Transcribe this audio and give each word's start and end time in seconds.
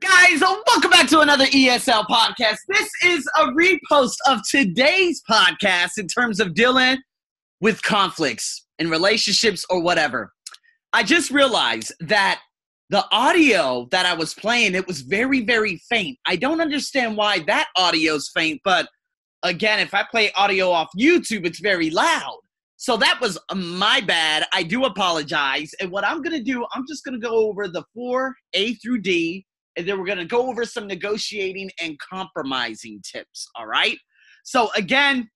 Guys, 0.00 0.40
welcome 0.40 0.90
back 0.90 1.08
to 1.08 1.20
another 1.20 1.44
ESL 1.46 2.06
podcast. 2.06 2.56
This 2.68 2.90
is 3.04 3.28
a 3.38 3.48
repost 3.48 4.16
of 4.26 4.40
today's 4.48 5.20
podcast 5.28 5.98
in 5.98 6.06
terms 6.06 6.40
of 6.40 6.54
dealing 6.54 6.96
with 7.60 7.82
conflicts 7.82 8.66
in 8.78 8.88
relationships 8.88 9.62
or 9.68 9.82
whatever. 9.82 10.32
I 10.94 11.02
just 11.02 11.30
realized 11.30 11.92
that 12.00 12.40
the 12.88 13.04
audio 13.12 13.88
that 13.90 14.06
I 14.06 14.14
was 14.14 14.32
playing, 14.32 14.74
it 14.74 14.86
was 14.86 15.02
very, 15.02 15.44
very 15.44 15.82
faint. 15.90 16.16
I 16.26 16.36
don't 16.36 16.62
understand 16.62 17.18
why 17.18 17.40
that 17.40 17.66
audio 17.76 18.14
is 18.14 18.30
faint, 18.34 18.62
but 18.64 18.88
again, 19.42 19.80
if 19.80 19.92
I 19.92 20.06
play 20.10 20.32
audio 20.32 20.70
off 20.70 20.88
YouTube, 20.98 21.44
it's 21.44 21.60
very 21.60 21.90
loud. 21.90 22.38
So 22.78 22.96
that 22.96 23.18
was 23.20 23.38
um, 23.50 23.76
my 23.76 24.00
bad. 24.00 24.46
I 24.54 24.62
do 24.62 24.86
apologize. 24.86 25.72
And 25.78 25.90
what 25.90 26.06
I'm 26.06 26.22
going 26.22 26.38
to 26.38 26.42
do, 26.42 26.64
I'm 26.72 26.86
just 26.88 27.04
going 27.04 27.20
to 27.20 27.26
go 27.26 27.48
over 27.48 27.68
the 27.68 27.84
four 27.92 28.34
A 28.54 28.72
through 28.76 29.02
D, 29.02 29.44
then 29.86 29.98
we're 29.98 30.06
going 30.06 30.18
to 30.18 30.24
go 30.24 30.48
over 30.48 30.64
some 30.64 30.86
negotiating 30.86 31.70
and 31.80 31.98
compromising 31.98 33.00
tips. 33.02 33.48
All 33.56 33.66
right. 33.66 33.98
So, 34.44 34.70
again, 34.76 35.28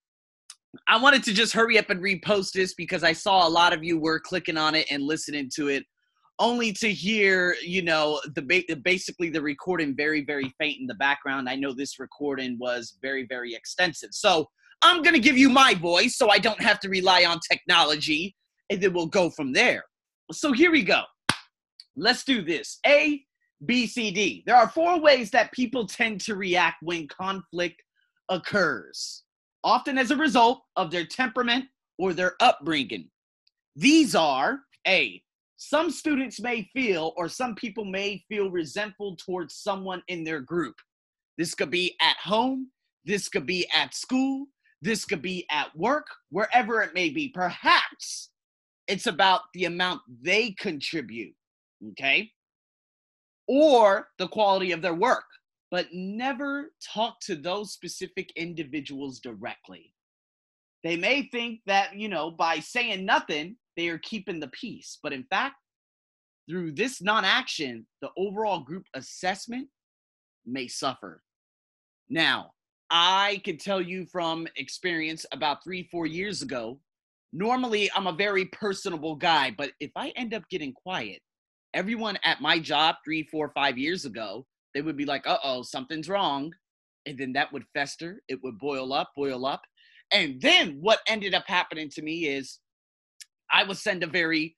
I 0.88 1.00
wanted 1.00 1.22
to 1.24 1.34
just 1.34 1.52
hurry 1.52 1.78
up 1.78 1.90
and 1.90 2.00
repost 2.00 2.52
this 2.52 2.74
because 2.74 3.04
I 3.04 3.12
saw 3.12 3.46
a 3.46 3.50
lot 3.50 3.72
of 3.72 3.84
you 3.84 3.98
were 3.98 4.18
clicking 4.18 4.56
on 4.56 4.74
it 4.74 4.86
and 4.90 5.02
listening 5.02 5.50
to 5.56 5.68
it 5.68 5.84
only 6.38 6.72
to 6.72 6.92
hear 6.92 7.54
you 7.62 7.82
know 7.82 8.20
the 8.34 8.42
ba- 8.42 8.76
basically 8.82 9.30
the 9.30 9.40
recording 9.40 9.94
very 9.94 10.24
very 10.24 10.52
faint 10.58 10.80
in 10.80 10.86
the 10.86 10.94
background 10.94 11.48
i 11.48 11.54
know 11.54 11.72
this 11.72 11.98
recording 11.98 12.58
was 12.58 12.98
very 13.00 13.24
very 13.28 13.54
extensive 13.54 14.08
so 14.12 14.48
i'm 14.82 15.02
going 15.02 15.14
to 15.14 15.20
give 15.20 15.38
you 15.38 15.48
my 15.48 15.74
voice 15.74 16.16
so 16.16 16.30
i 16.30 16.38
don't 16.38 16.60
have 16.60 16.80
to 16.80 16.88
rely 16.88 17.24
on 17.24 17.38
technology 17.48 18.34
and 18.70 18.80
then 18.80 18.92
we'll 18.92 19.06
go 19.06 19.30
from 19.30 19.52
there 19.52 19.84
so 20.32 20.52
here 20.52 20.72
we 20.72 20.82
go 20.82 21.02
let's 21.96 22.24
do 22.24 22.42
this 22.42 22.80
a 22.86 23.22
b 23.66 23.86
c 23.86 24.10
d 24.10 24.42
there 24.46 24.56
are 24.56 24.68
four 24.68 25.00
ways 25.00 25.30
that 25.30 25.52
people 25.52 25.86
tend 25.86 26.20
to 26.20 26.34
react 26.34 26.76
when 26.82 27.06
conflict 27.08 27.82
occurs 28.28 29.24
often 29.62 29.98
as 29.98 30.10
a 30.10 30.16
result 30.16 30.62
of 30.76 30.90
their 30.90 31.06
temperament 31.06 31.64
or 31.98 32.12
their 32.12 32.34
upbringing 32.40 33.08
these 33.76 34.14
are 34.14 34.60
a 34.86 35.22
some 35.56 35.90
students 35.90 36.40
may 36.40 36.68
feel 36.74 37.14
or 37.16 37.28
some 37.28 37.54
people 37.54 37.84
may 37.84 38.22
feel 38.28 38.50
resentful 38.50 39.16
towards 39.16 39.54
someone 39.54 40.02
in 40.08 40.22
their 40.22 40.40
group. 40.40 40.74
This 41.38 41.54
could 41.54 41.70
be 41.70 41.96
at 42.00 42.16
home, 42.16 42.70
this 43.04 43.28
could 43.28 43.46
be 43.46 43.66
at 43.74 43.94
school, 43.94 44.46
this 44.82 45.04
could 45.04 45.22
be 45.22 45.46
at 45.50 45.74
work, 45.76 46.06
wherever 46.30 46.82
it 46.82 46.94
may 46.94 47.08
be. 47.08 47.28
Perhaps 47.28 48.30
it's 48.88 49.06
about 49.06 49.42
the 49.54 49.64
amount 49.64 50.02
they 50.20 50.50
contribute, 50.52 51.34
okay? 51.92 52.30
Or 53.46 54.08
the 54.18 54.28
quality 54.28 54.72
of 54.72 54.80
their 54.82 54.94
work, 54.94 55.24
but 55.70 55.86
never 55.92 56.72
talk 56.82 57.20
to 57.20 57.34
those 57.34 57.72
specific 57.72 58.32
individuals 58.36 59.20
directly. 59.20 59.92
They 60.82 60.96
may 60.96 61.28
think 61.32 61.60
that, 61.66 61.96
you 61.96 62.08
know, 62.08 62.30
by 62.30 62.60
saying 62.60 63.04
nothing, 63.04 63.56
they 63.76 63.88
are 63.88 63.98
keeping 63.98 64.40
the 64.40 64.48
peace. 64.48 64.98
But 65.02 65.12
in 65.12 65.24
fact, 65.24 65.56
through 66.48 66.72
this 66.72 67.02
non 67.02 67.24
action, 67.24 67.86
the 68.02 68.10
overall 68.16 68.60
group 68.60 68.84
assessment 68.94 69.68
may 70.46 70.68
suffer. 70.68 71.22
Now, 72.08 72.52
I 72.90 73.40
can 73.44 73.56
tell 73.56 73.80
you 73.80 74.06
from 74.06 74.46
experience 74.56 75.24
about 75.32 75.64
three, 75.64 75.88
four 75.90 76.06
years 76.06 76.42
ago, 76.42 76.78
normally 77.32 77.90
I'm 77.96 78.06
a 78.06 78.12
very 78.12 78.44
personable 78.46 79.16
guy, 79.16 79.54
but 79.56 79.72
if 79.80 79.90
I 79.96 80.10
end 80.10 80.34
up 80.34 80.48
getting 80.50 80.72
quiet, 80.72 81.20
everyone 81.74 82.18
at 82.24 82.40
my 82.40 82.58
job 82.58 82.96
three, 83.04 83.24
four, 83.24 83.50
five 83.54 83.76
years 83.76 84.04
ago, 84.04 84.46
they 84.72 84.82
would 84.82 84.96
be 84.96 85.04
like, 85.04 85.26
uh 85.26 85.38
oh, 85.44 85.62
something's 85.62 86.08
wrong. 86.08 86.52
And 87.06 87.18
then 87.18 87.32
that 87.34 87.52
would 87.52 87.64
fester, 87.74 88.22
it 88.28 88.38
would 88.42 88.58
boil 88.58 88.92
up, 88.92 89.10
boil 89.16 89.44
up. 89.44 89.62
And 90.12 90.40
then 90.40 90.78
what 90.80 91.00
ended 91.06 91.34
up 91.34 91.44
happening 91.46 91.90
to 91.90 92.02
me 92.02 92.26
is 92.26 92.60
I 93.52 93.64
would 93.64 93.76
send 93.76 94.02
a 94.02 94.06
very 94.06 94.54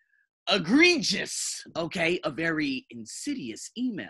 egregious, 0.50 1.64
okay, 1.76 2.20
a 2.24 2.30
very 2.30 2.86
insidious 2.90 3.70
email 3.76 4.08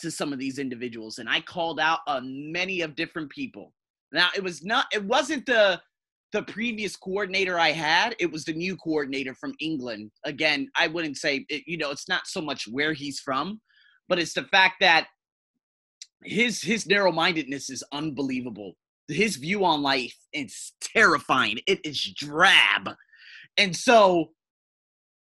to 0.00 0.10
some 0.10 0.32
of 0.32 0.38
these 0.38 0.58
individuals. 0.58 1.18
And 1.18 1.28
I 1.28 1.40
called 1.40 1.80
out 1.80 2.00
on 2.06 2.52
many 2.52 2.82
of 2.82 2.94
different 2.94 3.30
people. 3.30 3.72
Now 4.12 4.28
it 4.36 4.42
was 4.42 4.64
not 4.64 4.86
it 4.92 5.04
wasn't 5.04 5.46
the 5.46 5.80
the 6.32 6.42
previous 6.42 6.96
coordinator 6.96 7.58
I 7.58 7.72
had, 7.72 8.14
it 8.18 8.30
was 8.30 8.44
the 8.44 8.52
new 8.52 8.76
coordinator 8.76 9.34
from 9.34 9.54
England. 9.60 10.10
Again, 10.24 10.68
I 10.76 10.86
wouldn't 10.86 11.16
say 11.16 11.46
it, 11.48 11.62
you 11.66 11.78
know, 11.78 11.90
it's 11.90 12.08
not 12.08 12.26
so 12.26 12.40
much 12.40 12.68
where 12.68 12.92
he's 12.92 13.20
from, 13.20 13.60
but 14.08 14.18
it's 14.18 14.34
the 14.34 14.44
fact 14.44 14.76
that 14.80 15.06
his 16.24 16.60
his 16.60 16.86
narrow-mindedness 16.86 17.70
is 17.70 17.84
unbelievable. 17.92 18.74
His 19.08 19.36
view 19.36 19.64
on 19.64 19.82
life 19.82 20.16
is 20.32 20.72
terrifying. 20.80 21.58
It 21.66 21.80
is 21.84 22.12
drab. 22.14 22.90
And 23.56 23.74
so 23.74 24.30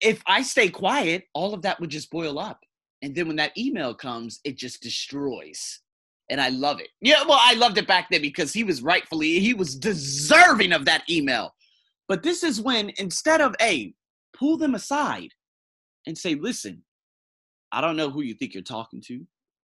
if 0.01 0.23
I 0.27 0.43
stay 0.43 0.69
quiet, 0.69 1.25
all 1.35 1.53
of 1.53 1.63
that 1.63 1.81
would 1.81 1.91
just 1.91 2.11
boil 2.11 2.39
up. 2.39 2.61
And 3.03 3.15
then 3.15 3.27
when 3.27 3.37
that 3.37 3.57
email 3.59 3.95
comes, 3.95 4.41
it 4.45 4.57
just 4.57 4.83
destroys. 4.83 5.81
And 6.31 6.41
I 6.41 6.49
love 6.49 6.81
it. 6.81 6.89
Yeah, 7.01 7.23
well, 7.29 7.39
I 7.41 7.55
loved 7.55 7.77
it 7.77 7.87
back 7.87 8.09
then 8.11 8.23
because 8.23 8.53
he 8.53 8.65
was 8.65 8.83
rightfully, 8.83 9.41
he 9.41 9.53
was 9.53 9.77
deserving 9.77 10.73
of 10.73 10.87
that 10.87 11.03
email. 11.09 11.55
But 12.09 12.23
this 12.23 12.43
is 12.43 12.61
when 12.61 12.93
instead 12.97 13.41
of, 13.41 13.55
a 13.61 13.95
pull 14.37 14.57
them 14.57 14.75
aside 14.75 15.31
and 16.07 16.17
say, 16.17 16.35
listen, 16.35 16.83
I 17.73 17.81
don't 17.81 17.97
know 17.97 18.11
who 18.11 18.23
you 18.23 18.35
think 18.35 18.55
you're 18.55 18.63
talking 18.63 19.03
to. 19.07 19.27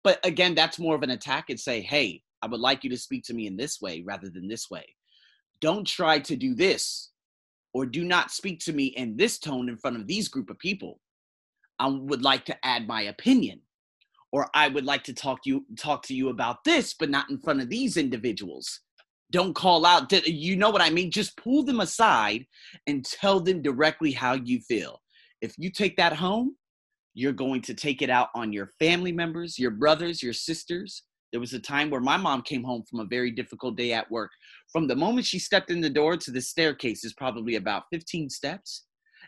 But 0.03 0.25
again, 0.25 0.55
that's 0.55 0.79
more 0.79 0.95
of 0.95 1.03
an 1.03 1.09
attack 1.11 1.49
and 1.49 1.59
say, 1.59 1.81
hey, 1.81 2.21
I 2.41 2.47
would 2.47 2.59
like 2.59 2.83
you 2.83 2.89
to 2.91 2.97
speak 2.97 3.23
to 3.25 3.33
me 3.33 3.47
in 3.47 3.57
this 3.57 3.81
way 3.81 4.03
rather 4.05 4.29
than 4.29 4.47
this 4.47 4.69
way. 4.69 4.85
Don't 5.59 5.87
try 5.87 6.19
to 6.19 6.35
do 6.35 6.53
this 6.53 7.11
or 7.73 7.85
do 7.85 8.03
not 8.03 8.31
speak 8.31 8.59
to 8.61 8.73
me 8.73 8.85
in 8.85 9.17
this 9.17 9.39
tone 9.39 9.69
in 9.69 9.77
front 9.77 9.97
of 9.97 10.07
these 10.07 10.27
group 10.27 10.49
of 10.49 10.59
people. 10.59 10.99
I 11.79 11.87
would 11.87 12.23
like 12.23 12.45
to 12.45 12.65
add 12.65 12.87
my 12.87 13.03
opinion 13.03 13.61
or 14.31 14.47
I 14.53 14.67
would 14.67 14.85
like 14.85 15.03
to 15.05 15.13
talk 15.13 15.43
to 15.43 15.49
you 15.49 15.65
talk 15.77 16.03
to 16.03 16.13
you 16.13 16.29
about 16.29 16.63
this 16.63 16.93
but 16.97 17.09
not 17.09 17.29
in 17.29 17.39
front 17.39 17.61
of 17.61 17.69
these 17.69 17.97
individuals. 17.97 18.81
Don't 19.31 19.55
call 19.55 19.85
out 19.85 20.11
you 20.27 20.55
know 20.55 20.69
what 20.69 20.81
I 20.81 20.89
mean 20.89 21.11
just 21.11 21.37
pull 21.37 21.63
them 21.63 21.79
aside 21.79 22.45
and 22.87 23.05
tell 23.05 23.39
them 23.39 23.61
directly 23.61 24.11
how 24.11 24.33
you 24.33 24.59
feel. 24.61 25.01
If 25.41 25.53
you 25.57 25.69
take 25.71 25.97
that 25.97 26.13
home, 26.13 26.55
you're 27.13 27.33
going 27.33 27.61
to 27.61 27.73
take 27.73 28.01
it 28.01 28.09
out 28.09 28.29
on 28.35 28.53
your 28.53 28.71
family 28.79 29.11
members, 29.11 29.57
your 29.57 29.71
brothers, 29.71 30.21
your 30.21 30.33
sisters. 30.33 31.03
There 31.31 31.41
was 31.41 31.53
a 31.53 31.59
time 31.59 31.89
where 31.89 32.01
my 32.01 32.15
mom 32.15 32.41
came 32.41 32.63
home 32.63 32.83
from 32.89 33.01
a 33.01 33.05
very 33.05 33.31
difficult 33.31 33.75
day 33.75 33.91
at 33.91 34.09
work 34.09 34.31
from 34.71 34.87
the 34.87 34.95
moment 34.95 35.25
she 35.25 35.39
stepped 35.39 35.71
in 35.71 35.81
the 35.81 35.89
door 35.89 36.17
to 36.17 36.31
the 36.31 36.41
staircase 36.41 37.03
is 37.03 37.13
probably 37.13 37.55
about 37.55 37.83
15 37.91 38.29
steps. 38.29 38.83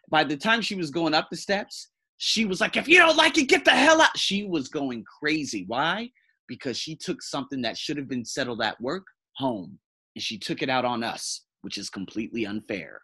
By 0.10 0.24
the 0.24 0.38
time 0.38 0.62
she 0.62 0.76
was 0.76 0.92
going 0.92 1.14
up 1.14 1.28
the 1.30 1.38
steps, 1.38 1.90
she 2.22 2.44
was 2.44 2.60
like, 2.60 2.76
if 2.76 2.88
you 2.88 2.98
don't 2.98 3.16
like 3.16 3.38
it, 3.38 3.48
get 3.48 3.64
the 3.64 3.72
hell 3.72 4.02
out. 4.02 4.18
She 4.18 4.44
was 4.44 4.68
going 4.68 5.06
crazy. 5.22 5.64
Why? 5.68 6.12
Because 6.50 6.78
she 6.78 6.96
took 6.96 7.22
something 7.22 7.62
that 7.62 7.78
should 7.78 7.96
have 7.96 8.10
been 8.10 8.26
settled 8.26 8.62
at 8.62 8.80
work 8.82 9.06
home 9.38 9.80
and 10.16 10.22
she 10.22 10.38
took 10.38 10.62
it 10.62 10.70
out 10.70 10.84
on 10.84 11.02
us, 11.02 11.46
which 11.62 11.78
is 11.78 11.90
completely 11.90 12.46
unfair. 12.46 13.02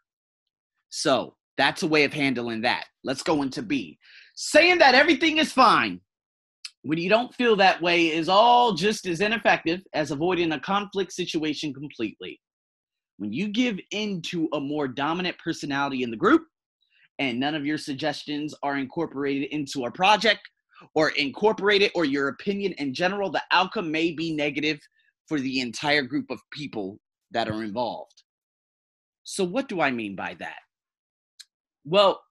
So 0.89 1.37
that's 1.57 1.81
a 1.81 1.87
way 1.87 2.03
of 2.03 2.11
handling 2.11 2.61
that. 2.63 2.87
Let's 3.05 3.23
go 3.23 3.41
into 3.41 3.61
B. 3.61 3.97
Saying 4.35 4.79
that 4.79 4.95
everything 4.95 5.37
is 5.37 5.53
fine 5.53 6.01
when 6.81 6.97
you 6.97 7.07
don't 7.07 7.33
feel 7.33 7.55
that 7.55 7.81
way 7.81 8.07
is 8.07 8.27
all 8.27 8.73
just 8.73 9.07
as 9.07 9.21
ineffective 9.21 9.79
as 9.93 10.11
avoiding 10.11 10.51
a 10.51 10.59
conflict 10.59 11.13
situation 11.13 11.73
completely. 11.73 12.37
When 13.15 13.31
you 13.31 13.47
give 13.47 13.79
in 13.91 14.21
to 14.23 14.49
a 14.51 14.59
more 14.59 14.89
dominant 14.89 15.37
personality 15.41 16.03
in 16.03 16.11
the 16.11 16.17
group 16.17 16.43
and 17.19 17.39
none 17.39 17.55
of 17.55 17.65
your 17.65 17.77
suggestions 17.77 18.53
are 18.63 18.77
incorporated 18.77 19.49
into 19.51 19.85
a 19.85 19.91
project 19.91 20.41
or 20.93 21.09
incorporated 21.11 21.91
or 21.95 22.05
your 22.05 22.27
opinion 22.29 22.73
in 22.73 22.93
general, 22.93 23.29
the 23.29 23.43
outcome 23.51 23.91
may 23.91 24.11
be 24.11 24.33
negative 24.33 24.79
for 25.27 25.39
the 25.39 25.61
entire 25.61 26.01
group 26.01 26.29
of 26.29 26.39
people 26.51 26.99
that 27.31 27.49
are 27.49 27.63
involved. 27.63 28.23
So, 29.23 29.43
what 29.43 29.67
do 29.67 29.81
I 29.81 29.91
mean 29.91 30.15
by 30.15 30.35
that? 30.39 30.59
Well, 31.83 32.21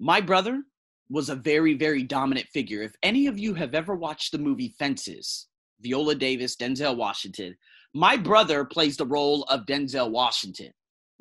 my 0.00 0.20
brother 0.20 0.62
was 1.08 1.28
a 1.28 1.36
very, 1.36 1.74
very 1.74 2.02
dominant 2.02 2.46
figure. 2.48 2.82
If 2.82 2.94
any 3.02 3.26
of 3.26 3.38
you 3.38 3.54
have 3.54 3.74
ever 3.74 3.94
watched 3.94 4.32
the 4.32 4.38
movie 4.38 4.74
Fences, 4.78 5.48
Viola 5.80 6.14
Davis, 6.14 6.56
Denzel 6.56 6.96
Washington, 6.96 7.56
my 7.94 8.16
brother 8.16 8.64
plays 8.64 8.96
the 8.96 9.06
role 9.06 9.44
of 9.44 9.66
Denzel 9.66 10.10
Washington. 10.10 10.72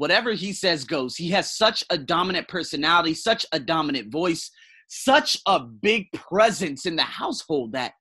Whatever 0.02 0.32
he 0.34 0.52
says 0.52 0.84
goes. 0.84 1.16
He 1.16 1.30
has 1.30 1.56
such 1.56 1.84
a 1.92 1.96
dominant 1.96 2.48
personality, 2.48 3.14
such 3.14 3.46
a 3.52 3.60
dominant 3.60 4.12
voice, 4.12 4.50
such 4.88 5.38
a 5.46 5.60
big 5.60 6.12
presence 6.14 6.88
in 6.88 6.96
the 6.96 7.04
household 7.04 7.74
that 7.74 7.94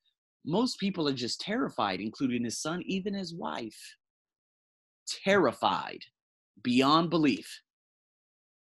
most 0.46 0.80
people 0.80 1.06
are 1.06 1.12
just 1.12 1.42
terrified, 1.42 2.00
including 2.00 2.42
his 2.44 2.58
son, 2.58 2.82
even 2.86 3.12
his 3.12 3.34
wife. 3.34 3.76
Terrified 5.22 5.98
beyond 6.62 7.10
belief. 7.10 7.60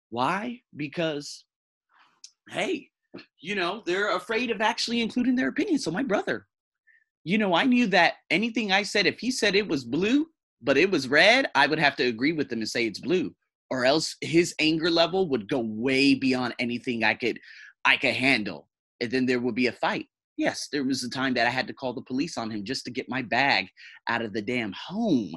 Why? 0.09 0.59
Because, 0.75 1.45
hey, 2.49 2.89
you 3.39 3.55
know, 3.55 3.81
they're 3.85 4.13
afraid 4.13 4.51
of 4.51 4.59
actually 4.59 4.99
including 4.99 5.37
their 5.37 5.47
opinion. 5.47 5.79
So 5.79 5.89
my 5.89 6.03
brother, 6.03 6.47
you 7.23 7.37
know, 7.37 7.53
I 7.53 7.63
knew 7.63 7.87
that 7.87 8.15
anything 8.29 8.73
I 8.73 8.83
said, 8.83 9.05
if 9.05 9.19
he 9.19 9.31
said 9.31 9.55
it 9.55 9.69
was 9.69 9.85
blue, 9.85 10.27
but 10.61 10.77
it 10.77 10.91
was 10.91 11.07
red, 11.07 11.49
I 11.55 11.67
would 11.67 11.79
have 11.79 11.95
to 11.97 12.03
agree 12.03 12.33
with 12.33 12.51
him 12.51 12.59
and 12.59 12.69
say 12.69 12.85
it's 12.85 12.99
blue. 12.99 13.33
Or 13.69 13.85
else 13.85 14.15
his 14.21 14.53
anger 14.59 14.89
level 14.89 15.29
would 15.29 15.47
go 15.47 15.59
way 15.59 16.13
beyond 16.13 16.55
anything 16.59 17.03
I 17.03 17.13
could 17.13 17.39
I 17.85 17.97
could 17.97 18.13
handle. 18.13 18.67
And 18.99 19.09
then 19.09 19.25
there 19.25 19.39
would 19.39 19.55
be 19.55 19.67
a 19.67 19.71
fight. 19.71 20.07
Yes, 20.37 20.67
there 20.71 20.83
was 20.83 21.03
a 21.03 21.09
time 21.09 21.33
that 21.35 21.47
I 21.47 21.49
had 21.49 21.67
to 21.67 21.73
call 21.73 21.93
the 21.93 22.01
police 22.01 22.37
on 22.37 22.51
him 22.51 22.63
just 22.63 22.85
to 22.85 22.91
get 22.91 23.09
my 23.09 23.21
bag 23.21 23.67
out 24.09 24.21
of 24.21 24.33
the 24.33 24.41
damn 24.41 24.73
home 24.73 25.33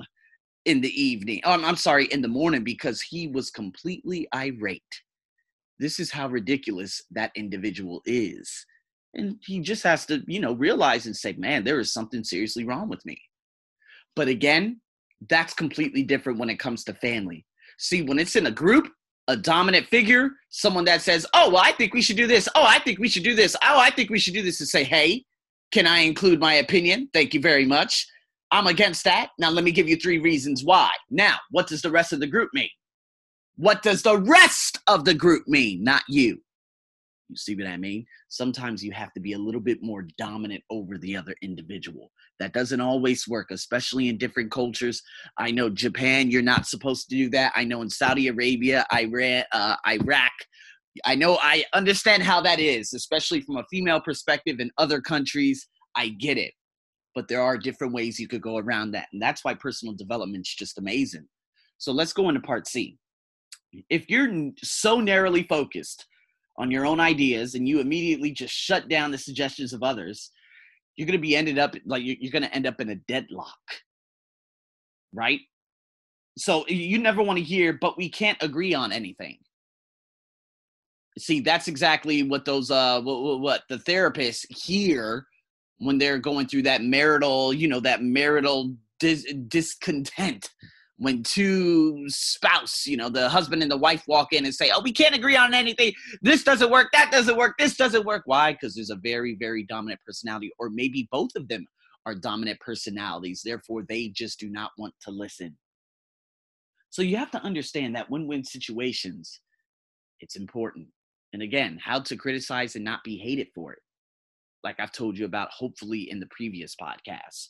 in 0.65 0.81
the 0.81 1.03
evening. 1.03 1.41
Oh, 1.45 1.53
I'm 1.53 1.77
sorry, 1.77 2.07
in 2.07 2.23
the 2.23 2.29
morning 2.29 2.65
because 2.65 3.01
he 3.03 3.29
was 3.29 3.51
completely 3.51 4.27
irate. 4.35 4.83
This 5.79 5.99
is 5.99 6.11
how 6.11 6.29
ridiculous 6.29 7.03
that 7.11 7.33
individual 7.35 8.03
is. 8.07 8.65
And 9.15 9.37
he 9.45 9.61
just 9.61 9.83
has 9.83 10.07
to, 10.07 10.23
you 10.27 10.41
know, 10.41 10.55
realize 10.55 11.07
and 11.07 11.17
say, 11.17 11.35
man, 11.35 11.65
there 11.65 11.81
is 11.81 11.93
something 11.93 12.25
seriously 12.25 12.65
wrong 12.65 12.89
with 12.89 13.05
me. 13.05 13.21
But 14.17 14.29
again, 14.29 14.81
that's 15.29 15.55
completely 15.55 16.03
different 16.03 16.39
when 16.39 16.51
it 16.51 16.59
comes 16.59 16.85
to 16.85 16.95
family. 16.95 17.45
See, 17.79 18.03
when 18.03 18.19
it's 18.19 18.37
in 18.37 18.47
a 18.47 18.51
group, 18.51 18.89
a 19.29 19.37
dominant 19.37 19.87
figure, 19.87 20.31
someone 20.51 20.85
that 20.85 21.03
says, 21.03 21.27
oh, 21.35 21.51
well, 21.51 21.63
I 21.65 21.73
think 21.73 21.95
we 21.95 22.03
should 22.03 22.17
do 22.17 22.27
this. 22.27 22.49
Oh, 22.55 22.65
I 22.65 22.79
think 22.79 22.99
we 22.99 23.09
should 23.09 23.25
do 23.25 23.35
this. 23.35 23.57
Oh, 23.65 23.79
I 23.79 23.91
think 23.91 24.11
we 24.11 24.19
should 24.19 24.35
do 24.35 24.43
this. 24.43 24.61
And 24.61 24.69
say, 24.69 24.85
hey, 24.85 25.25
can 25.73 25.87
I 25.87 26.01
include 26.01 26.41
my 26.41 26.55
opinion? 26.55 27.09
Thank 27.13 27.35
you 27.35 27.41
very 27.41 27.65
much. 27.65 28.07
I'm 28.51 28.67
against 28.67 29.05
that. 29.05 29.31
Now, 29.39 29.51
let 29.51 29.65
me 29.65 29.73
give 29.73 29.89
you 29.89 29.97
three 29.97 30.19
reasons 30.19 30.63
why. 30.63 30.91
Now, 31.11 31.37
what 31.51 31.67
does 31.67 31.83
the 31.83 31.91
rest 31.91 32.13
of 32.13 32.21
the 32.21 32.27
group 32.27 32.51
mean? 32.53 32.69
What 33.57 33.83
does 33.83 34.03
the 34.03 34.19
rest 34.19 34.79
of 34.87 35.05
the 35.05 35.15
group 35.15 35.49
mean? 35.49 35.83
Not 35.83 36.03
you. 36.09 36.41
You 37.29 37.37
see 37.37 37.55
what 37.55 37.67
I 37.67 37.77
mean? 37.77 38.05
Sometimes 38.29 38.85
you 38.85 38.93
have 38.93 39.13
to 39.15 39.21
be 39.21 39.33
a 39.33 39.39
little 39.39 39.61
bit 39.61 39.79
more 39.83 40.07
dominant 40.19 40.63
over 40.71 40.99
the 40.99 41.17
other 41.17 41.35
individual. 41.43 42.11
That 42.39 42.53
doesn't 42.53 42.81
always 42.81 43.27
work, 43.27 43.51
especially 43.51 44.09
in 44.09 44.19
different 44.19 44.51
cultures. 44.51 45.03
I 45.39 45.51
know 45.51 45.71
Japan, 45.71 46.31
you're 46.31 46.43
not 46.43 46.67
supposed 46.67 47.09
to 47.09 47.17
do 47.17 47.31
that. 47.31 47.53
I 47.57 47.65
know 47.65 47.81
in 47.81 47.89
Saudi 47.89 48.29
Arabia, 48.29 48.87
Iran, 48.93 49.45
uh, 49.53 49.77
Iraq, 49.89 50.33
I 51.05 51.15
know 51.15 51.39
I 51.41 51.65
understand 51.73 52.23
how 52.23 52.41
that 52.43 52.61
is, 52.61 52.93
especially 52.93 53.41
from 53.41 53.57
a 53.57 53.65
female 53.71 54.01
perspective 54.01 54.61
in 54.61 54.71
other 54.77 55.01
countries. 55.01 55.67
I 55.97 56.09
get 56.09 56.39
it. 56.39 56.53
But 57.15 57.29
there 57.29 57.43
are 57.43 57.57
different 57.57 57.95
ways 57.95 58.19
you 58.19 58.29
could 58.29 58.43
go 58.43 58.59
around 58.59 58.91
that. 58.93 59.09
And 59.13 59.23
that's 59.23 59.45
why 59.45 59.55
personal 59.55 59.95
development 59.95 60.47
is 60.47 60.55
just 60.55 60.79
amazing. 60.79 61.27
So 61.79 61.93
let's 61.93 62.13
go 62.13 62.29
into 62.29 62.41
part 62.41 62.69
C. 62.69 62.99
If 63.89 64.09
you're 64.09 64.51
so 64.63 65.01
narrowly 65.01 65.45
focused 65.45 66.07
on 66.57 66.71
your 66.71 66.87
own 66.87 67.01
ideas 67.01 67.55
and 67.55 67.69
you 67.69 67.81
immediately 67.81 68.31
just 68.31 68.55
shut 68.55 68.89
down 68.89 69.11
the 69.11 69.19
suggestions 69.19 69.73
of 69.73 69.83
others, 69.83 70.31
you're 70.97 71.07
going 71.07 71.19
to 71.19 71.23
be 71.23 71.37
ended 71.37 71.59
up 71.59 71.75
like 71.87 72.03
you're 72.05 72.33
going 72.33 72.45
to 72.45 72.55
end 72.55 72.67
up 72.67 72.81
in 72.81 72.91
a 72.91 72.95
deadlock. 72.95 73.59
Right? 75.13 75.41
So 76.37 76.67
you 76.67 76.99
never 76.99 77.23
want 77.23 77.39
to 77.39 77.45
hear, 77.45 77.73
but 77.73 77.97
we 77.97 78.09
can't 78.09 78.43
agree 78.43 78.75
on 78.75 78.93
anything. 78.93 79.39
See, 81.17 81.41
that's 81.41 81.69
exactly 81.69 82.25
what 82.25 82.45
those 82.45 82.73
uh 82.73 83.01
what, 83.01 83.41
what 83.41 83.63
the 83.69 83.77
therapists 83.77 84.45
hear 84.51 85.27
when 85.79 85.99
they're 85.99 86.19
going 86.19 86.47
through 86.47 86.63
that 86.63 86.83
marital, 86.83 87.53
you 87.53 87.69
know, 87.69 87.81
that 87.81 88.03
marital 88.03 88.75
dis- 88.99 89.33
discontent 89.47 90.51
when 90.97 91.23
two 91.23 92.05
spouse, 92.09 92.87
you 92.87 92.97
know, 92.97 93.09
the 93.09 93.29
husband 93.29 93.63
and 93.63 93.71
the 93.71 93.77
wife 93.77 94.05
walk 94.07 94.33
in 94.33 94.45
and 94.45 94.55
say, 94.55 94.71
"Oh, 94.73 94.81
we 94.81 94.93
can't 94.93 95.15
agree 95.15 95.37
on 95.37 95.55
anything. 95.55 95.93
This 96.23 96.45
doesn't 96.45 96.71
work. 96.71 96.93
That 96.93 97.11
doesn't 97.11 97.37
work. 97.37 97.57
This 97.59 97.77
doesn't 97.77 98.07
work." 98.07 98.23
Why? 98.27 98.53
Because 98.53 98.75
there's 98.75 98.91
a 98.91 98.97
very, 98.97 99.37
very 99.39 99.65
dominant 99.65 100.01
personality, 100.07 100.53
or 100.59 100.71
maybe 100.71 101.09
both 101.11 101.31
of 101.37 101.49
them 101.49 101.67
are 102.07 102.15
dominant 102.15 102.61
personalities. 102.61 103.43
Therefore, 103.45 103.83
they 103.89 104.09
just 104.09 104.39
do 104.39 104.49
not 104.51 104.71
want 104.79 104.95
to 105.03 105.11
listen. 105.11 105.57
So 106.91 107.03
you 107.03 107.17
have 107.17 107.31
to 107.33 107.43
understand 107.43 107.97
that 107.97 108.09
win-win 108.09 108.45
situations, 108.45 109.41
it's 110.21 110.37
important. 110.37 110.87
And 111.33 111.43
again, 111.43 111.81
how 111.83 111.99
to 112.01 112.17
criticize 112.17 112.77
and 112.77 112.85
not 112.85 113.03
be 113.03 113.17
hated 113.17 113.49
for 113.53 113.73
it. 113.73 113.81
Like 114.63 114.79
I've 114.79 114.93
told 114.93 115.19
you 115.19 115.25
about, 115.25 115.51
hopefully 115.51 116.09
in 116.09 116.21
the 116.21 116.29
previous 116.31 116.77
podcast. 116.77 117.49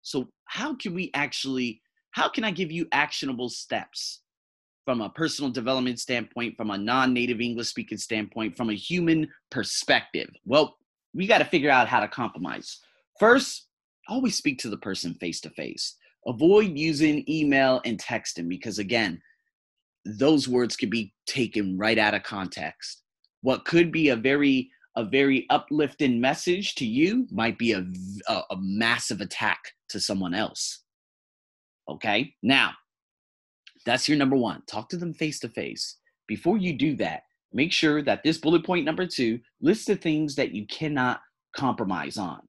So 0.00 0.30
how 0.46 0.74
can 0.76 0.94
we 0.94 1.10
actually 1.12 1.82
how 2.16 2.30
can 2.30 2.44
I 2.44 2.50
give 2.50 2.72
you 2.72 2.88
actionable 2.92 3.50
steps 3.50 4.22
from 4.86 5.02
a 5.02 5.10
personal 5.10 5.50
development 5.50 6.00
standpoint, 6.00 6.56
from 6.56 6.70
a 6.70 6.78
non 6.78 7.12
native 7.12 7.42
English 7.42 7.68
speaking 7.68 7.98
standpoint, 7.98 8.56
from 8.56 8.70
a 8.70 8.74
human 8.74 9.28
perspective? 9.50 10.30
Well, 10.46 10.78
we 11.12 11.26
got 11.26 11.38
to 11.38 11.44
figure 11.44 11.70
out 11.70 11.88
how 11.88 12.00
to 12.00 12.08
compromise. 12.08 12.78
First, 13.20 13.68
always 14.08 14.34
speak 14.34 14.58
to 14.60 14.70
the 14.70 14.78
person 14.78 15.12
face 15.20 15.42
to 15.42 15.50
face. 15.50 15.96
Avoid 16.26 16.78
using 16.78 17.22
email 17.28 17.82
and 17.84 18.02
texting 18.02 18.48
because, 18.48 18.78
again, 18.78 19.20
those 20.06 20.48
words 20.48 20.74
could 20.74 20.90
be 20.90 21.12
taken 21.26 21.76
right 21.76 21.98
out 21.98 22.14
of 22.14 22.22
context. 22.22 23.02
What 23.42 23.66
could 23.66 23.92
be 23.92 24.08
a 24.08 24.16
very 24.16 24.70
a 24.96 25.04
very 25.04 25.44
uplifting 25.50 26.18
message 26.18 26.76
to 26.76 26.86
you 26.86 27.26
might 27.30 27.58
be 27.58 27.72
a, 27.72 27.84
a, 28.26 28.40
a 28.52 28.56
massive 28.58 29.20
attack 29.20 29.60
to 29.90 30.00
someone 30.00 30.32
else. 30.32 30.85
Okay. 31.88 32.34
Now, 32.42 32.72
that's 33.84 34.08
your 34.08 34.18
number 34.18 34.36
one. 34.36 34.62
Talk 34.66 34.88
to 34.90 34.96
them 34.96 35.14
face 35.14 35.38
to 35.40 35.48
face. 35.48 35.98
Before 36.26 36.56
you 36.56 36.76
do 36.76 36.96
that, 36.96 37.22
make 37.52 37.72
sure 37.72 38.02
that 38.02 38.22
this 38.24 38.38
bullet 38.38 38.64
point 38.64 38.84
number 38.84 39.06
two 39.06 39.38
lists 39.60 39.84
the 39.84 39.96
things 39.96 40.34
that 40.36 40.52
you 40.52 40.66
cannot 40.66 41.20
compromise 41.56 42.18
on. 42.18 42.40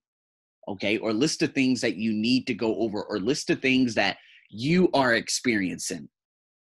Okay. 0.68 0.98
Or 0.98 1.13
list 1.13 1.39
the 1.39 1.48
things 1.48 1.81
that 1.81 1.95
you 1.95 2.12
need 2.13 2.48
to 2.48 2.54
go 2.54 2.75
over, 2.78 3.04
or 3.04 3.19
list 3.19 3.48
the 3.48 3.56
things 3.56 3.94
that 3.95 4.18
you 4.50 4.89
are 4.94 5.13
experiencing. 5.13 6.10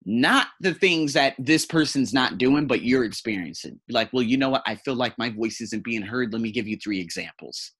Not 0.04 0.48
the 0.60 0.74
things 0.74 1.12
that 1.12 1.34
this 1.38 1.66
person's 1.66 2.14
not 2.14 2.38
doing, 2.38 2.66
but 2.66 2.82
you're 2.82 3.04
experiencing. 3.04 3.78
Like, 3.90 4.10
well, 4.12 4.22
you 4.22 4.36
know 4.36 4.48
what? 4.48 4.62
I 4.66 4.76
feel 4.76 4.94
like 4.94 5.18
my 5.18 5.28
voice 5.28 5.60
isn't 5.60 5.84
being 5.84 6.02
heard. 6.02 6.32
Let 6.32 6.40
me 6.40 6.50
give 6.50 6.66
you 6.66 6.78
three 6.82 7.00
examples. 7.00 7.72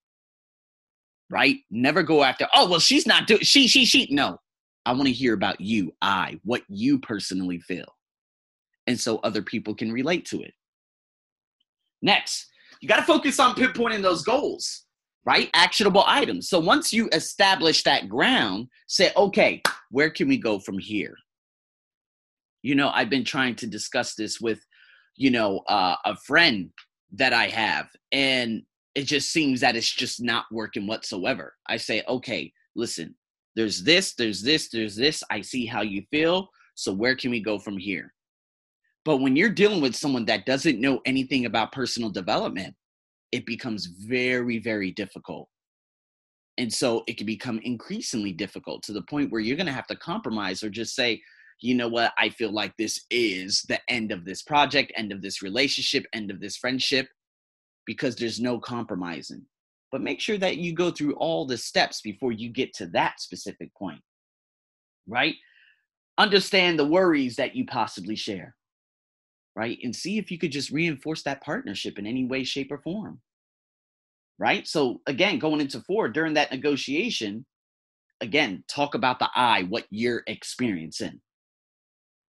Right? 1.31 1.57
Never 1.71 2.03
go 2.03 2.23
after, 2.23 2.47
oh, 2.55 2.69
well, 2.69 2.81
she's 2.81 3.07
not 3.07 3.27
doing, 3.27 3.41
she, 3.41 3.67
she, 3.69 3.85
she. 3.85 4.09
No, 4.11 4.39
I 4.87 4.93
want 4.93 5.07
to 5.07 5.13
hear 5.13 5.35
about 5.35 5.61
you, 5.61 5.95
I, 6.01 6.41
what 6.45 6.63
you 6.69 6.99
personally 6.99 7.61
feel. 7.61 7.95
And 8.87 8.99
so 8.99 9.19
other 9.19 9.43
people 9.43 9.75
can 9.75 9.93
relate 9.93 10.25
to 10.27 10.41
it. 10.43 10.55
Next, 12.01 12.47
you 12.81 12.89
got 12.89 12.97
to 12.97 13.03
focus 13.03 13.39
on 13.39 13.55
pinpointing 13.55 14.03
those 14.03 14.23
goals, 14.23 14.85
right? 15.27 15.51
Actionable 15.53 16.05
items. 16.07 16.49
So 16.49 16.59
once 16.59 16.93
you 16.93 17.09
establish 17.13 17.83
that 17.83 18.09
ground, 18.09 18.69
say, 18.87 19.13
okay, 19.17 19.63
where 19.91 20.11
can 20.11 20.29
we 20.29 20.39
go 20.39 20.59
from 20.59 20.79
here? 20.79 21.15
You 22.63 22.75
know, 22.75 22.91
I've 22.91 23.11
been 23.11 23.25
trying 23.25 23.57
to 23.57 23.67
discuss 23.67 24.15
this 24.15 24.41
with, 24.41 24.61
you 25.17 25.31
know, 25.31 25.61
uh, 25.69 25.97
a 26.05 26.17
friend 26.17 26.71
that 27.13 27.33
I 27.33 27.49
have, 27.49 27.89
and 28.13 28.63
it 28.95 29.03
just 29.03 29.33
seems 29.33 29.61
that 29.61 29.77
it's 29.77 29.93
just 29.93 30.23
not 30.23 30.47
working 30.51 30.87
whatsoever. 30.87 31.55
I 31.69 31.77
say, 31.77 32.03
okay, 32.09 32.53
listen, 32.75 33.15
there's 33.59 33.83
this, 33.83 34.15
there's 34.15 34.41
this, 34.41 34.69
there's 34.69 34.95
this. 34.95 35.25
I 35.33 35.41
see 35.41 35.67
how 35.67 35.83
you 35.83 36.05
feel. 36.13 36.49
So 36.77 36.93
where 36.93 37.17
can 37.17 37.33
we 37.33 37.41
go 37.41 37.59
from 37.59 37.77
here? 37.77 38.15
But 39.05 39.17
when 39.17 39.35
you're 39.35 39.51
dealing 39.51 39.81
with 39.81 39.97
someone 39.97 40.25
that 40.27 40.47
doesn't 40.47 40.81
know 40.81 41.01
anything 41.05 41.45
about 41.45 41.73
personal 41.73 42.09
development, 42.09 42.77
it 43.33 43.45
becomes 43.47 43.87
very, 43.87 44.61
very 44.61 44.93
difficult. 44.93 45.49
And 46.57 46.73
so 46.73 47.03
it 47.09 47.17
can 47.17 47.27
become 47.27 47.59
increasingly 47.65 48.33
difficult 48.33 48.85
to 48.85 48.93
the 48.93 49.03
point 49.03 49.33
where 49.33 49.41
you're 49.41 49.57
going 49.57 49.67
to 49.67 49.73
have 49.73 49.89
to 49.89 49.97
compromise 49.97 50.63
or 50.63 50.71
just 50.71 50.95
say, 50.95 51.21
you 51.61 51.75
know 51.75 51.89
what, 51.89 52.13
I 52.17 52.29
feel 52.29 52.53
like 52.53 52.77
this 52.77 53.07
is 53.11 53.63
the 53.69 53.81
end 53.89 54.13
of 54.13 54.25
this 54.25 54.43
project, 54.43 54.93
end 54.95 55.11
of 55.11 55.21
this 55.21 55.43
relationship, 55.43 56.07
end 56.13 56.31
of 56.31 56.39
this 56.41 56.57
friendship, 56.57 57.09
because 57.87 58.15
there's 58.15 58.39
no 58.39 58.61
compromising 58.61 59.45
but 59.91 60.03
make 60.03 60.21
sure 60.21 60.39
that 60.39 60.59
you 60.59 60.75
go 60.75 60.91
through 60.91 61.15
all 61.15 61.47
the 61.47 61.57
steps 61.57 62.01
before 62.01 62.33
you 62.33 62.51
get 62.51 62.75
to 62.75 62.87
that 62.87 63.21
specific 63.21 63.75
point, 63.75 64.01
right? 65.07 65.35
Understand 66.19 66.79
the 66.79 66.85
worries 66.85 67.37
that 67.37 67.55
you 67.55 67.65
possibly 67.65 68.17
share, 68.17 68.55
right? 69.57 69.79
And 69.83 69.95
see 69.95 70.19
if 70.19 70.31
you 70.31 70.39
could 70.39 70.53
just 70.53 70.71
reinforce 70.71 71.23
that 71.23 71.43
partnership 71.43 71.99
in 71.99 72.07
any 72.07 72.27
way, 72.27 72.45
shape, 72.45 72.71
or 72.71 72.79
form, 72.79 73.21
right? 74.39 74.67
So, 74.67 75.01
again, 75.07 75.39
going 75.39 75.61
into 75.61 75.81
four, 75.81 76.09
during 76.09 76.35
that 76.35 76.53
negotiation, 76.53 77.47
again, 78.21 78.65
talk 78.69 78.95
about 78.95 79.19
the 79.19 79.29
I, 79.35 79.63
what 79.65 79.87
you're 79.91 80.23
experiencing. 80.27 81.21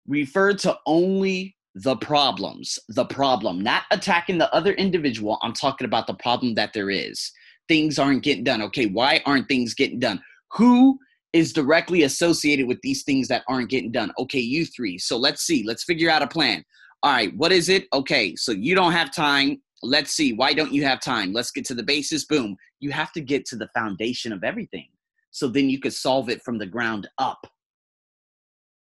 Refer 0.07 0.53
to 0.55 0.77
only 0.85 1.55
the 1.75 1.95
problems, 1.97 2.79
the 2.89 3.05
problem, 3.05 3.59
not 3.61 3.83
attacking 3.91 4.37
the 4.37 4.53
other 4.53 4.73
individual. 4.73 5.37
I'm 5.41 5.53
talking 5.53 5.85
about 5.85 6.07
the 6.07 6.13
problem 6.13 6.55
that 6.55 6.73
there 6.73 6.89
is 6.89 7.31
things 7.67 7.99
aren't 7.99 8.23
getting 8.23 8.43
done. 8.43 8.61
Okay, 8.63 8.85
why 8.87 9.21
aren't 9.25 9.47
things 9.47 9.73
getting 9.73 9.99
done? 9.99 10.21
Who 10.53 10.99
is 11.33 11.51
directly 11.51 12.03
associated 12.03 12.67
with 12.67 12.79
these 12.81 13.03
things 13.03 13.27
that 13.27 13.43
aren't 13.49 13.69
getting 13.69 13.91
done? 13.91 14.11
Okay, 14.19 14.39
you 14.39 14.65
three. 14.65 14.97
So 14.97 15.17
let's 15.17 15.41
see. 15.41 15.63
Let's 15.65 15.83
figure 15.83 16.09
out 16.09 16.21
a 16.21 16.27
plan. 16.27 16.63
All 17.03 17.11
right, 17.11 17.35
what 17.35 17.51
is 17.51 17.69
it? 17.69 17.85
Okay, 17.93 18.35
so 18.35 18.51
you 18.51 18.73
don't 18.73 18.93
have 18.93 19.13
time. 19.13 19.61
let's 19.83 20.11
see, 20.11 20.33
why 20.33 20.53
don't 20.53 20.73
you 20.73 20.83
have 20.85 20.99
time? 20.99 21.33
Let's 21.33 21.51
get 21.51 21.65
to 21.65 21.75
the 21.75 21.83
basis. 21.83 22.25
Boom. 22.25 22.55
You 22.79 22.91
have 22.91 23.11
to 23.11 23.21
get 23.21 23.45
to 23.47 23.55
the 23.55 23.69
foundation 23.75 24.31
of 24.31 24.43
everything. 24.43 24.87
So 25.31 25.47
then 25.47 25.69
you 25.69 25.79
could 25.79 25.93
solve 25.93 26.29
it 26.29 26.41
from 26.43 26.57
the 26.57 26.65
ground 26.65 27.07
up. 27.17 27.45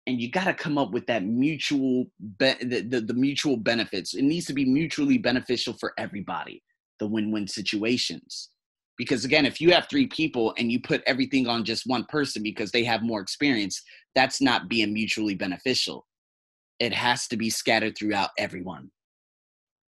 And 0.06 0.20
you 0.20 0.30
got 0.30 0.44
to 0.44 0.54
come 0.54 0.76
up 0.76 0.90
with 0.90 1.06
that 1.06 1.24
mutual, 1.24 2.06
be- 2.38 2.54
the, 2.60 2.80
the, 2.82 3.00
the 3.00 3.14
mutual 3.14 3.56
benefits. 3.56 4.14
It 4.14 4.22
needs 4.22 4.46
to 4.46 4.52
be 4.52 4.64
mutually 4.64 5.16
beneficial 5.16 5.74
for 5.78 5.92
everybody, 5.96 6.62
the 6.98 7.06
win 7.06 7.30
win 7.30 7.46
situations. 7.46 8.50
Because 9.00 9.24
again, 9.24 9.46
if 9.46 9.62
you 9.62 9.72
have 9.72 9.88
three 9.88 10.06
people 10.06 10.52
and 10.58 10.70
you 10.70 10.78
put 10.78 11.02
everything 11.06 11.46
on 11.46 11.64
just 11.64 11.86
one 11.86 12.04
person 12.10 12.42
because 12.42 12.70
they 12.70 12.84
have 12.84 13.00
more 13.00 13.22
experience, 13.22 13.80
that's 14.14 14.42
not 14.42 14.68
being 14.68 14.92
mutually 14.92 15.34
beneficial. 15.34 16.06
It 16.80 16.92
has 16.92 17.26
to 17.28 17.38
be 17.38 17.48
scattered 17.48 17.96
throughout 17.96 18.28
everyone. 18.36 18.90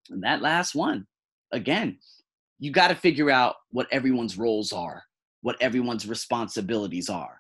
And 0.09 0.23
that 0.23 0.40
last 0.40 0.75
one, 0.75 1.07
again, 1.52 1.99
you 2.59 2.71
got 2.71 2.88
to 2.88 2.95
figure 2.95 3.31
out 3.31 3.57
what 3.69 3.87
everyone's 3.92 4.38
roles 4.38 4.73
are, 4.73 5.02
what 5.42 5.61
everyone's 5.61 6.09
responsibilities 6.09 7.11
are. 7.11 7.38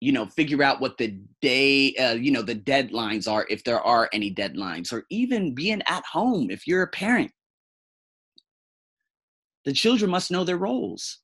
You 0.00 0.10
know, 0.10 0.26
figure 0.26 0.64
out 0.64 0.80
what 0.80 0.98
the 0.98 1.16
day, 1.40 1.94
uh, 1.94 2.14
you 2.14 2.32
know, 2.32 2.42
the 2.42 2.56
deadlines 2.56 3.30
are, 3.30 3.46
if 3.48 3.62
there 3.62 3.80
are 3.80 4.10
any 4.12 4.34
deadlines, 4.34 4.92
or 4.92 5.04
even 5.10 5.54
being 5.54 5.80
at 5.86 6.02
home 6.10 6.50
if 6.50 6.66
you're 6.66 6.82
a 6.82 6.88
parent. 6.88 7.30
The 9.64 9.72
children 9.72 10.10
must 10.10 10.30
know 10.30 10.44
their 10.44 10.58
roles. 10.58 11.20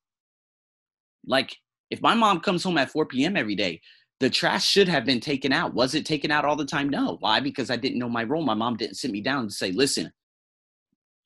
Like, 1.27 1.57
if 1.91 2.01
my 2.01 2.15
mom 2.15 2.41
comes 2.41 2.63
home 2.63 2.79
at 2.79 2.91
4 2.91 3.07
p.m. 3.07 3.37
every 3.37 3.55
day, 3.55 3.81
the 4.21 4.31
trash 4.31 4.67
should 4.67 4.89
have 4.89 5.05
been 5.05 5.21
taken 5.21 5.53
out. 5.53 5.75
Was 5.75 5.95
it 5.95 6.07
taken 6.07 6.31
out 6.31 6.45
all 6.45 6.57
the 6.57 6.65
time? 6.65 6.89
No. 6.89 7.17
Why? 7.21 7.41
Because 7.41 7.71
I 7.71 7.77
didn't 7.77 7.99
know 7.99 8.09
my 8.09 8.25
role. 8.25 8.43
My 8.43 8.55
mom 8.55 8.77
didn't 8.77 8.97
sit 8.97 9.11
me 9.11 9.21
down 9.21 9.41
and 9.41 9.53
say, 9.53 9.73
listen, 9.73 10.13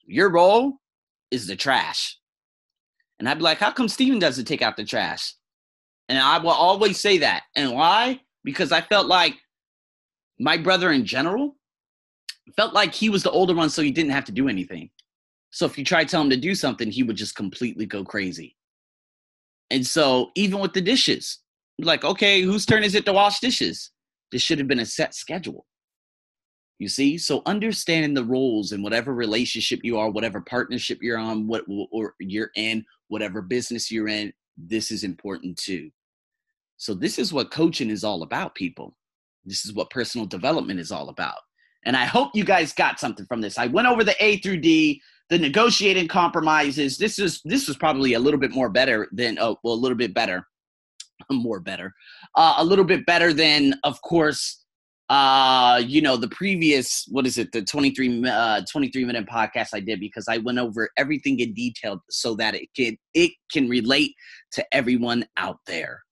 your 0.06 0.30
role 0.30 0.75
is 1.30 1.47
the 1.47 1.56
trash. 1.56 2.18
And 3.18 3.28
I'd 3.28 3.38
be 3.38 3.44
like, 3.44 3.59
how 3.59 3.73
come 3.73 3.88
Steven 3.88 4.18
doesn't 4.18 4.44
take 4.44 4.62
out 4.62 4.76
the 4.76 4.85
trash? 4.85 5.35
And 6.09 6.18
I 6.18 6.38
will 6.38 6.50
always 6.50 7.00
say 7.00 7.18
that. 7.18 7.44
And 7.56 7.73
why? 7.73 8.21
Because 8.44 8.73
I 8.73 8.80
felt 8.80 9.06
like 9.06 9.35
my 10.38 10.56
brother 10.56 10.90
in 10.92 11.04
general 11.04 11.56
felt 12.56 12.75
like 12.75 12.92
he 12.92 13.09
was 13.09 13.23
the 13.23 13.30
older 13.30 13.54
one, 13.54 13.71
so 13.71 13.83
he 13.83 13.90
didn't 13.90 14.11
have 14.11 14.25
to 14.26 14.33
do 14.33 14.49
anything. 14.49 14.90
So 15.54 15.66
if 15.66 15.78
you 15.78 15.84
try 15.84 16.02
to 16.02 16.11
tell 16.11 16.20
him 16.20 16.30
to 16.30 16.37
do 16.37 16.52
something, 16.56 16.90
he 16.90 17.04
would 17.04 17.14
just 17.14 17.37
completely 17.37 17.87
go 17.87 18.02
crazy. 18.02 18.56
And 19.70 19.87
so 19.87 20.32
even 20.34 20.58
with 20.58 20.73
the 20.73 20.80
dishes, 20.80 21.38
like, 21.78 22.04
okay, 22.04 22.42
whose 22.42 22.66
turn 22.66 22.82
is 22.82 22.96
it 22.96 23.04
to 23.04 23.12
wash 23.12 23.38
dishes? 23.38 23.92
This 24.32 24.42
should 24.42 24.58
have 24.58 24.66
been 24.66 24.80
a 24.80 24.87
set 24.87 25.14
schedule. 25.14 25.64
You 26.80 26.88
see, 26.88 27.16
so 27.18 27.40
understanding 27.46 28.14
the 28.14 28.25
roles 28.25 28.73
in 28.73 28.82
whatever 28.82 29.14
relationship 29.14 29.78
you 29.84 29.96
are, 29.96 30.11
whatever 30.11 30.40
partnership 30.40 30.99
you're 31.00 31.18
on, 31.18 31.46
what 31.46 31.62
or 31.68 32.16
you're 32.18 32.50
in, 32.56 32.84
whatever 33.06 33.40
business 33.40 33.92
you're 33.92 34.08
in, 34.08 34.32
this 34.58 34.90
is 34.90 35.04
important 35.04 35.56
too. 35.56 35.88
So 36.78 36.94
this 36.94 37.16
is 37.16 37.32
what 37.32 37.52
coaching 37.52 37.90
is 37.90 38.02
all 38.02 38.25
about, 38.25 38.56
people. 38.56 38.96
This 39.44 39.64
is 39.64 39.73
what 39.73 39.90
personal 39.90 40.26
development 40.26 40.80
is 40.80 40.90
all 40.90 41.11
about. 41.11 41.38
And 41.87 41.96
I 41.96 42.06
hope 42.06 42.30
you 42.34 42.44
guys 42.44 42.73
got 42.73 42.99
something 42.99 43.26
from 43.26 43.40
this. 43.40 43.56
I 43.56 43.68
went 43.68 43.87
over 43.87 44.02
the 44.02 44.16
A 44.18 44.38
through 44.38 44.56
D, 44.56 45.00
the 45.31 45.38
negotiating 45.38 46.09
compromises. 46.09 46.99
This 46.99 47.19
is 47.19 47.40
this 47.45 47.69
was 47.69 47.76
probably 47.76 48.14
a 48.14 48.19
little 48.19 48.40
bit 48.40 48.52
more 48.52 48.69
better 48.69 49.09
than 49.12 49.38
oh 49.40 49.57
well 49.64 49.75
a 49.75 49.76
little 49.76 49.99
bit 49.99 50.14
better, 50.14 50.47
more 51.31 51.61
better, 51.61 51.93
uh, 52.37 52.54
a 52.59 52.64
little 52.64 52.85
bit 52.85 53.07
better 53.07 53.33
than 53.33 53.75
of 53.85 54.00
course 54.02 54.64
uh 55.11 55.83
you 55.85 56.00
know 56.00 56.16
the 56.16 56.28
previous 56.28 57.04
what 57.11 57.26
is 57.26 57.37
it 57.37 57.52
the 57.52 57.61
23 57.61 58.25
uh 58.26 58.62
23 58.73 59.04
minute 59.04 59.26
podcast 59.26 59.69
i 59.75 59.81
did 59.81 60.00
because 60.00 60.26
i 60.28 60.38
went 60.38 60.59
over 60.59 60.88
everything 60.97 61.38
in 61.40 61.52
detail 61.52 62.02
so 62.09 62.35
that 62.35 62.54
it 62.54 62.69
can 62.75 62.97
it 63.12 63.31
can 63.52 63.69
relate 63.69 64.14
to 64.50 64.64
everyone 64.73 65.23
out 65.37 65.59
there 65.66 66.02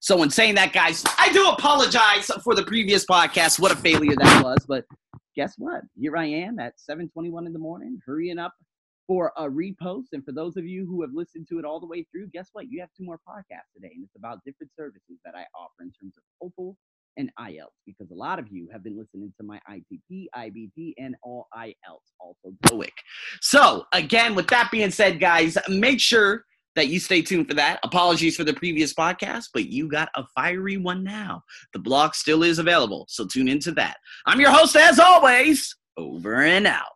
so 0.00 0.22
in 0.22 0.28
saying 0.28 0.54
that 0.54 0.70
guys 0.74 1.02
i 1.18 1.32
do 1.32 1.48
apologize 1.48 2.30
for 2.44 2.54
the 2.54 2.64
previous 2.64 3.06
podcast 3.06 3.58
what 3.58 3.72
a 3.72 3.76
failure 3.76 4.14
that 4.16 4.44
was 4.44 4.58
but 4.68 4.84
guess 5.36 5.54
what 5.58 5.82
here 5.96 6.16
i 6.16 6.24
am 6.24 6.58
at 6.58 6.78
721 6.78 7.46
in 7.46 7.52
the 7.52 7.58
morning 7.58 7.98
hurrying 8.04 8.38
up 8.38 8.54
for 9.06 9.32
a 9.36 9.48
repost 9.48 10.06
and 10.12 10.24
for 10.24 10.32
those 10.32 10.56
of 10.56 10.64
you 10.64 10.86
who 10.86 11.02
have 11.02 11.10
listened 11.12 11.46
to 11.48 11.58
it 11.58 11.64
all 11.64 11.80
the 11.80 11.86
way 11.86 12.06
through 12.10 12.28
guess 12.32 12.48
what 12.52 12.66
you 12.70 12.80
have 12.80 12.88
two 12.96 13.04
more 13.04 13.18
podcasts 13.28 13.72
today 13.74 13.90
and 13.94 14.04
it's 14.04 14.16
about 14.16 14.38
different 14.44 14.70
services 14.76 15.18
that 15.24 15.34
i 15.34 15.44
offer 15.54 15.82
in 15.82 15.92
terms 16.00 16.14
of 16.16 16.22
TOEFL 16.48 16.74
and 17.16 17.30
IELTS 17.38 17.76
because 17.86 18.10
a 18.10 18.14
lot 18.14 18.38
of 18.38 18.48
you 18.50 18.68
have 18.72 18.82
been 18.82 18.96
listening 18.96 19.32
to 19.38 19.44
my 19.44 19.60
ITP, 19.70 20.26
IBT, 20.34 20.94
and 20.98 21.14
all 21.22 21.46
IELTS, 21.54 22.08
also 22.18 22.54
TOEIC. 22.66 22.90
So, 23.40 23.84
again, 23.92 24.34
with 24.34 24.46
that 24.48 24.70
being 24.70 24.90
said, 24.90 25.20
guys, 25.20 25.58
make 25.68 26.00
sure 26.00 26.44
that 26.74 26.88
you 26.88 27.00
stay 27.00 27.22
tuned 27.22 27.48
for 27.48 27.54
that. 27.54 27.80
Apologies 27.82 28.36
for 28.36 28.44
the 28.44 28.54
previous 28.54 28.94
podcast, 28.94 29.46
but 29.52 29.66
you 29.66 29.88
got 29.88 30.08
a 30.16 30.24
fiery 30.34 30.76
one 30.76 31.04
now. 31.04 31.42
The 31.72 31.78
blog 31.78 32.14
still 32.14 32.42
is 32.42 32.58
available, 32.58 33.06
so 33.08 33.26
tune 33.26 33.48
into 33.48 33.72
that. 33.72 33.96
I'm 34.26 34.40
your 34.40 34.50
host, 34.50 34.76
as 34.76 34.98
always, 34.98 35.74
over 35.96 36.42
and 36.42 36.66
out. 36.66 36.92